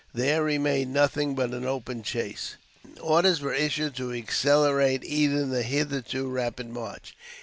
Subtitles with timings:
[0.15, 2.55] There remained nothing but an open chase.
[3.01, 7.15] Orders were issued to accelerate even the hitherto rapid march.